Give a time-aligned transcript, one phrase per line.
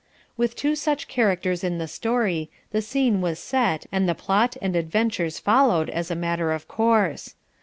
[0.35, 4.75] With two such characters in the story, the scene was set and the plot and
[4.75, 7.35] adventures followed as a matter of course.